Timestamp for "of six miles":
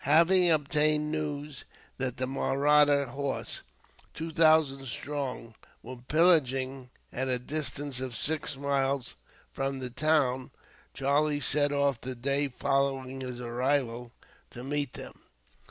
7.99-9.13